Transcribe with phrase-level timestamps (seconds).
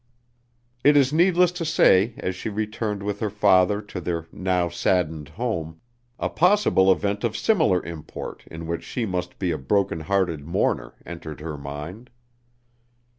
[0.83, 5.29] It is needless to say as she returned with her father to their now saddened
[5.29, 5.79] home,
[6.17, 10.95] a possible event of similar import in which she must be a broken hearted mourner
[11.05, 12.09] entered her mind.